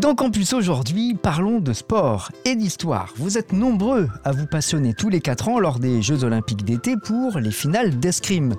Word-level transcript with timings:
Dans 0.00 0.16
Campus 0.16 0.54
aujourd'hui, 0.54 1.14
parlons 1.14 1.60
de 1.60 1.72
sport 1.72 2.32
et 2.44 2.56
d'histoire. 2.56 3.12
Vous 3.16 3.38
êtes 3.38 3.52
nombreux 3.52 4.08
à 4.24 4.32
vous 4.32 4.46
passionner 4.46 4.92
tous 4.92 5.08
les 5.08 5.20
4 5.20 5.48
ans 5.48 5.58
lors 5.60 5.78
des 5.78 6.02
Jeux 6.02 6.24
Olympiques 6.24 6.64
d'été 6.64 6.96
pour 6.96 7.38
les 7.38 7.52
finales 7.52 8.00
d'escrime. 8.00 8.54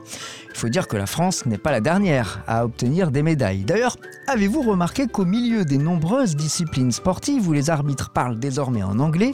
Il 0.50 0.56
faut 0.56 0.70
dire 0.70 0.88
que 0.88 0.96
la 0.96 1.08
France 1.08 1.46
n'est 1.46 1.58
pas 1.58 1.72
la 1.72 1.82
dernière 1.82 2.42
à 2.48 2.64
obtenir 2.64 3.12
des 3.12 3.22
médailles. 3.22 3.66
D'ailleurs, 3.66 3.98
avez-vous 4.28 4.62
remarqué 4.62 5.08
qu'au 5.08 5.26
milieu 5.26 5.66
des 5.66 5.78
nombreuses 5.78 6.38
disciplines 6.38 6.94
sportives 6.94 7.50
où 7.50 7.54
les 7.54 7.70
arbitres 7.70 8.12
parlent 8.12 8.40
désormais 8.40 8.84
en 8.84 9.00
anglais, 9.00 9.34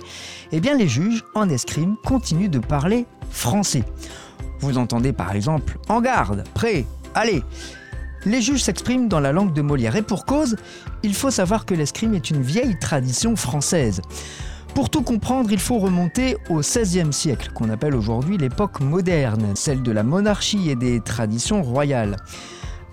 eh 0.51 0.59
bien 0.59 0.75
les 0.75 0.87
juges 0.87 1.23
en 1.35 1.49
escrime 1.49 1.97
continuent 2.03 2.49
de 2.49 2.59
parler 2.59 3.05
français? 3.29 3.83
Vous 4.59 4.79
entendez 4.79 5.13
par 5.13 5.35
exemple 5.35 5.77
en 5.87 6.01
garde, 6.01 6.45
prêt, 6.55 6.85
allez 7.13 7.43
les 8.25 8.41
juges 8.41 8.63
s'expriment 8.63 9.07
dans 9.07 9.19
la 9.19 9.31
langue 9.31 9.53
de 9.53 9.61
Molière 9.61 9.95
et 9.95 10.01
pour 10.01 10.25
cause, 10.25 10.55
il 11.03 11.13
faut 11.13 11.31
savoir 11.31 11.65
que 11.65 11.73
l'escrime 11.73 12.13
est 12.13 12.29
une 12.29 12.41
vieille 12.41 12.77
tradition 12.79 13.35
française. 13.35 14.01
Pour 14.73 14.89
tout 14.89 15.01
comprendre, 15.01 15.51
il 15.51 15.59
faut 15.59 15.79
remonter 15.79 16.37
au 16.49 16.59
XVIe 16.59 17.11
siècle, 17.11 17.51
qu'on 17.53 17.69
appelle 17.69 17.95
aujourd'hui 17.95 18.37
l'époque 18.37 18.79
moderne, 18.79 19.51
celle 19.55 19.83
de 19.83 19.91
la 19.91 20.03
monarchie 20.03 20.69
et 20.69 20.75
des 20.75 21.01
traditions 21.01 21.61
royales. 21.61 22.17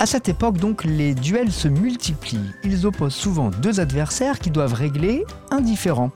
À 0.00 0.06
cette 0.06 0.28
époque, 0.28 0.58
donc, 0.58 0.84
les 0.84 1.14
duels 1.14 1.52
se 1.52 1.68
multiplient. 1.68 2.52
Ils 2.64 2.86
opposent 2.86 3.14
souvent 3.14 3.50
deux 3.50 3.80
adversaires 3.80 4.38
qui 4.38 4.50
doivent 4.50 4.74
régler 4.74 5.24
un 5.50 5.60
différend. 5.60 6.10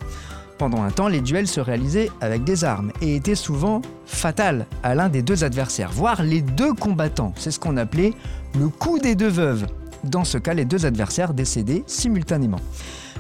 Pendant 0.63 0.85
un 0.85 0.93
temps, 0.93 1.09
les 1.09 1.21
duels 1.21 1.49
se 1.49 1.59
réalisaient 1.59 2.09
avec 2.21 2.45
des 2.45 2.63
armes 2.63 2.93
et 3.01 3.17
étaient 3.17 3.35
souvent 3.35 3.83
fatals 4.07 4.67
à 4.85 4.95
l'un 4.95 5.09
des 5.09 5.21
deux 5.21 5.43
adversaires, 5.43 5.91
voire 5.91 6.23
les 6.23 6.41
deux 6.41 6.73
combattants. 6.73 7.33
C'est 7.37 7.51
ce 7.51 7.59
qu'on 7.59 7.77
appelait 7.77 8.13
le 8.57 8.69
coup 8.69 9.01
des 9.01 9.17
deux 9.17 9.27
veuves. 9.27 9.67
Dans 10.05 10.23
ce 10.23 10.39
cas, 10.39 10.55
les 10.55 10.65
deux 10.65 10.87
adversaires 10.87 11.35
décédaient 11.35 11.83
simultanément. 11.89 12.61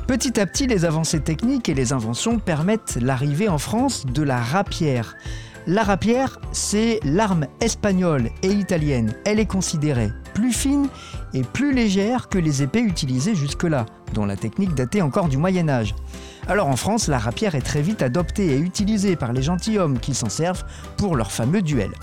Petit 0.06 0.38
à 0.38 0.46
petit, 0.46 0.68
les 0.68 0.84
avancées 0.84 1.18
techniques 1.18 1.68
et 1.68 1.74
les 1.74 1.92
inventions 1.92 2.38
permettent 2.38 2.96
l'arrivée 3.02 3.48
en 3.48 3.58
France 3.58 4.06
de 4.06 4.22
la 4.22 4.38
rapière. 4.38 5.16
La 5.66 5.82
rapière, 5.82 6.38
c'est 6.52 7.00
l'arme 7.02 7.48
espagnole 7.60 8.30
et 8.44 8.52
italienne. 8.52 9.16
Elle 9.24 9.40
est 9.40 9.46
considérée 9.46 10.12
plus 10.32 10.52
fine 10.52 10.86
et 11.34 11.42
plus 11.42 11.74
légère 11.74 12.28
que 12.28 12.38
les 12.38 12.62
épées 12.62 12.82
utilisées 12.82 13.34
jusque-là, 13.34 13.86
dont 14.12 14.26
la 14.26 14.36
technique 14.36 14.74
datait 14.74 15.02
encore 15.02 15.28
du 15.28 15.36
Moyen 15.36 15.68
Âge. 15.68 15.94
Alors 16.48 16.68
en 16.68 16.76
France, 16.76 17.08
la 17.08 17.18
rapière 17.18 17.54
est 17.54 17.62
très 17.62 17.82
vite 17.82 18.02
adoptée 18.02 18.52
et 18.52 18.58
utilisée 18.58 19.16
par 19.16 19.32
les 19.32 19.42
gentilshommes 19.42 19.98
qui 19.98 20.14
s'en 20.14 20.28
servent 20.28 20.64
pour 20.96 21.16
leurs 21.16 21.32
fameux 21.32 21.62
duels. 21.62 21.94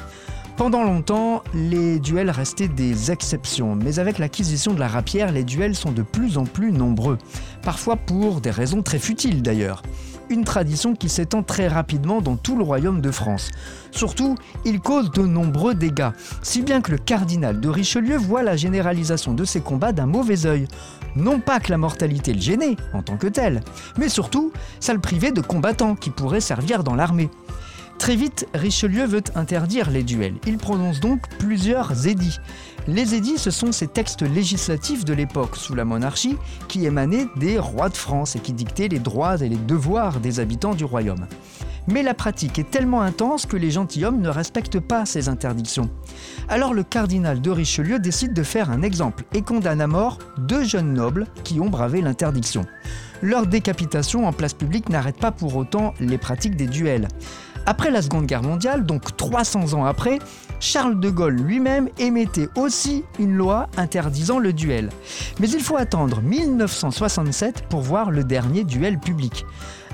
Pendant 0.59 0.83
longtemps, 0.83 1.41
les 1.53 1.99
duels 1.99 2.29
restaient 2.29 2.67
des 2.67 3.11
exceptions, 3.11 3.75
mais 3.75 3.97
avec 3.97 4.17
l'acquisition 4.17 4.73
de 4.73 4.79
la 4.79 4.89
rapière, 4.89 5.31
les 5.31 5.45
duels 5.45 5.73
sont 5.73 5.91
de 5.91 6.01
plus 6.01 6.37
en 6.37 6.43
plus 6.43 6.73
nombreux, 6.73 7.17
parfois 7.61 7.95
pour 7.95 8.41
des 8.41 8.51
raisons 8.51 8.81
très 8.81 8.99
futiles 8.99 9.41
d'ailleurs. 9.41 9.81
Une 10.29 10.43
tradition 10.43 10.95
qui 10.95 11.09
s'étend 11.09 11.41
très 11.41 11.67
rapidement 11.67 12.21
dans 12.21 12.35
tout 12.35 12.55
le 12.55 12.63
royaume 12.63 13.01
de 13.01 13.09
France. 13.09 13.49
Surtout, 13.89 14.35
il 14.63 14.79
cause 14.79 15.09
de 15.09 15.23
nombreux 15.23 15.73
dégâts, 15.73 16.11
si 16.43 16.61
bien 16.61 16.81
que 16.81 16.91
le 16.91 16.99
cardinal 16.99 17.59
de 17.59 17.67
Richelieu 17.67 18.15
voit 18.17 18.43
la 18.43 18.55
généralisation 18.55 19.33
de 19.33 19.43
ces 19.43 19.59
combats 19.59 19.91
d'un 19.91 20.05
mauvais 20.05 20.45
œil. 20.45 20.67
Non 21.15 21.39
pas 21.39 21.59
que 21.59 21.71
la 21.71 21.79
mortalité 21.79 22.33
le 22.33 22.41
gênait 22.41 22.75
en 22.93 23.01
tant 23.01 23.17
que 23.17 23.25
tel, 23.25 23.61
mais 23.97 24.07
surtout, 24.07 24.51
ça 24.79 24.93
le 24.93 24.99
privait 24.99 25.31
de 25.31 25.41
combattants 25.41 25.95
qui 25.95 26.11
pourraient 26.11 26.41
servir 26.41 26.83
dans 26.83 26.95
l'armée. 26.95 27.31
Très 27.99 28.15
vite, 28.15 28.47
Richelieu 28.53 29.05
veut 29.05 29.21
interdire 29.35 29.91
les 29.91 30.03
duels. 30.03 30.35
Il 30.47 30.57
prononce 30.57 31.01
donc 31.01 31.27
plusieurs 31.37 32.07
édits. 32.07 32.39
Les 32.87 33.13
édits, 33.13 33.37
ce 33.37 33.51
sont 33.51 33.73
ces 33.73 33.87
textes 33.87 34.21
législatifs 34.21 35.03
de 35.03 35.13
l'époque, 35.13 35.57
sous 35.57 35.75
la 35.75 35.85
monarchie, 35.85 36.37
qui 36.69 36.85
émanaient 36.85 37.27
des 37.35 37.59
rois 37.59 37.89
de 37.89 37.97
France 37.97 38.37
et 38.37 38.39
qui 38.39 38.53
dictaient 38.53 38.87
les 38.87 38.99
droits 38.99 39.37
et 39.41 39.49
les 39.49 39.57
devoirs 39.57 40.21
des 40.21 40.39
habitants 40.39 40.73
du 40.73 40.85
royaume. 40.85 41.27
Mais 41.87 42.01
la 42.01 42.13
pratique 42.13 42.57
est 42.57 42.71
tellement 42.71 43.01
intense 43.01 43.45
que 43.45 43.57
les 43.57 43.71
gentilshommes 43.71 44.21
ne 44.21 44.29
respectent 44.29 44.79
pas 44.79 45.05
ces 45.05 45.27
interdictions. 45.27 45.89
Alors 46.47 46.73
le 46.73 46.83
cardinal 46.83 47.41
de 47.41 47.51
Richelieu 47.51 47.99
décide 47.99 48.33
de 48.33 48.43
faire 48.43 48.71
un 48.71 48.81
exemple 48.81 49.25
et 49.33 49.41
condamne 49.41 49.81
à 49.81 49.87
mort 49.87 50.19
deux 50.37 50.63
jeunes 50.63 50.93
nobles 50.93 51.27
qui 51.43 51.59
ont 51.59 51.69
bravé 51.69 52.01
l'interdiction. 52.01 52.65
Leur 53.21 53.47
décapitation 53.47 54.25
en 54.25 54.31
place 54.31 54.53
publique 54.53 54.87
n'arrête 54.87 55.17
pas 55.17 55.31
pour 55.31 55.57
autant 55.57 55.93
les 55.99 56.17
pratiques 56.17 56.55
des 56.55 56.67
duels. 56.67 57.09
Après 57.69 57.91
la 57.91 58.01
Seconde 58.01 58.25
Guerre 58.25 58.41
mondiale, 58.41 58.83
donc 58.83 59.15
300 59.15 59.75
ans 59.75 59.85
après, 59.85 60.17
Charles 60.59 60.99
de 60.99 61.11
Gaulle 61.11 61.35
lui-même 61.35 61.87
émettait 61.99 62.49
aussi 62.55 63.03
une 63.19 63.35
loi 63.35 63.67
interdisant 63.77 64.39
le 64.39 64.53
duel. 64.53 64.89
Mais 65.39 65.47
il 65.47 65.61
faut 65.61 65.77
attendre 65.77 66.19
1967 66.19 67.65
pour 67.69 67.81
voir 67.81 68.09
le 68.09 68.23
dernier 68.23 68.63
duel 68.63 68.97
public. 68.97 69.45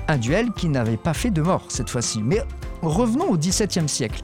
Un 0.08 0.16
duel 0.16 0.52
qui 0.52 0.70
n'avait 0.70 0.96
pas 0.96 1.12
fait 1.12 1.28
de 1.28 1.42
mort 1.42 1.66
cette 1.68 1.90
fois-ci. 1.90 2.22
Mais 2.22 2.42
revenons 2.80 3.28
au 3.28 3.36
XVIIe 3.36 3.90
siècle. 3.90 4.22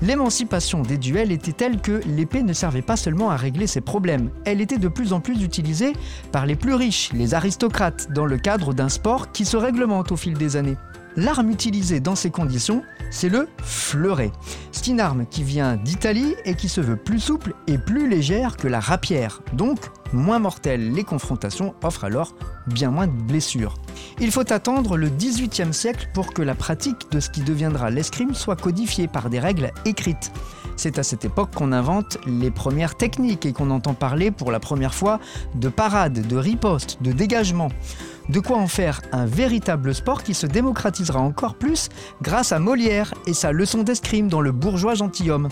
L'émancipation 0.00 0.80
des 0.80 0.96
duels 0.96 1.30
était 1.30 1.52
telle 1.52 1.82
que 1.82 2.00
l'épée 2.06 2.42
ne 2.42 2.54
servait 2.54 2.80
pas 2.80 2.96
seulement 2.96 3.30
à 3.30 3.36
régler 3.36 3.66
ses 3.66 3.82
problèmes, 3.82 4.30
elle 4.46 4.62
était 4.62 4.78
de 4.78 4.88
plus 4.88 5.12
en 5.12 5.20
plus 5.20 5.42
utilisée 5.42 5.92
par 6.32 6.46
les 6.46 6.56
plus 6.56 6.74
riches, 6.74 7.10
les 7.12 7.34
aristocrates, 7.34 8.10
dans 8.12 8.24
le 8.24 8.38
cadre 8.38 8.72
d'un 8.72 8.88
sport 8.88 9.30
qui 9.30 9.44
se 9.44 9.58
réglemente 9.58 10.10
au 10.10 10.16
fil 10.16 10.38
des 10.38 10.56
années. 10.56 10.78
L'arme 11.16 11.50
utilisée 11.50 12.00
dans 12.00 12.16
ces 12.16 12.30
conditions, 12.30 12.82
c'est 13.10 13.28
le 13.28 13.48
fleuret. 13.62 14.32
C'est 14.72 14.88
une 14.88 14.98
arme 14.98 15.26
qui 15.26 15.44
vient 15.44 15.76
d'Italie 15.76 16.34
et 16.44 16.56
qui 16.56 16.68
se 16.68 16.80
veut 16.80 16.96
plus 16.96 17.20
souple 17.20 17.54
et 17.68 17.78
plus 17.78 18.08
légère 18.08 18.56
que 18.56 18.66
la 18.66 18.80
rapière, 18.80 19.40
donc 19.52 19.78
moins 20.12 20.40
mortelle. 20.40 20.92
Les 20.92 21.04
confrontations 21.04 21.74
offrent 21.84 22.04
alors 22.04 22.34
bien 22.66 22.90
moins 22.90 23.06
de 23.06 23.22
blessures. 23.22 23.74
Il 24.20 24.32
faut 24.32 24.52
attendre 24.52 24.96
le 24.96 25.08
XVIIIe 25.08 25.72
siècle 25.72 26.08
pour 26.14 26.32
que 26.32 26.42
la 26.42 26.56
pratique 26.56 27.10
de 27.12 27.20
ce 27.20 27.30
qui 27.30 27.42
deviendra 27.42 27.90
l'escrime 27.90 28.34
soit 28.34 28.56
codifiée 28.56 29.06
par 29.06 29.30
des 29.30 29.38
règles 29.38 29.70
écrites. 29.84 30.32
C'est 30.76 30.98
à 30.98 31.04
cette 31.04 31.24
époque 31.24 31.54
qu'on 31.54 31.70
invente 31.70 32.18
les 32.26 32.50
premières 32.50 32.96
techniques 32.96 33.46
et 33.46 33.52
qu'on 33.52 33.70
entend 33.70 33.94
parler 33.94 34.32
pour 34.32 34.50
la 34.50 34.58
première 34.58 34.94
fois 34.94 35.20
de 35.54 35.68
parade, 35.68 36.26
de 36.26 36.36
riposte, 36.36 37.00
de 37.02 37.12
dégagement. 37.12 37.68
De 38.28 38.40
quoi 38.40 38.56
en 38.56 38.66
faire 38.66 39.02
un 39.12 39.26
véritable 39.26 39.94
sport 39.94 40.22
qui 40.22 40.32
se 40.32 40.46
démocratisera 40.46 41.20
encore 41.20 41.56
plus 41.56 41.90
grâce 42.22 42.52
à 42.52 42.58
Molière 42.58 43.12
et 43.26 43.34
sa 43.34 43.52
leçon 43.52 43.82
d'escrime 43.82 44.28
dans 44.28 44.40
le 44.40 44.50
bourgeois 44.50 44.94
gentilhomme. 44.94 45.48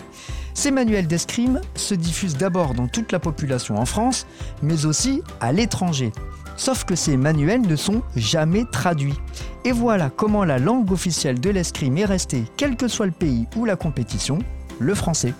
Ces 0.55 0.71
manuels 0.71 1.07
d'escrime 1.07 1.61
se 1.75 1.93
diffusent 1.93 2.37
d'abord 2.37 2.73
dans 2.73 2.87
toute 2.87 3.11
la 3.11 3.19
population 3.19 3.77
en 3.77 3.85
France, 3.85 4.25
mais 4.61 4.85
aussi 4.85 5.21
à 5.39 5.51
l'étranger. 5.51 6.11
Sauf 6.55 6.83
que 6.83 6.95
ces 6.95 7.17
manuels 7.17 7.61
ne 7.61 7.75
sont 7.75 8.01
jamais 8.15 8.65
traduits. 8.65 9.19
Et 9.65 9.71
voilà 9.71 10.09
comment 10.09 10.43
la 10.43 10.59
langue 10.59 10.91
officielle 10.91 11.39
de 11.39 11.49
l'escrime 11.49 11.97
est 11.97 12.05
restée, 12.05 12.45
quel 12.57 12.75
que 12.75 12.87
soit 12.87 13.05
le 13.05 13.11
pays 13.11 13.47
ou 13.55 13.65
la 13.65 13.75
compétition, 13.75 14.39
le 14.79 14.95
français. 14.95 15.33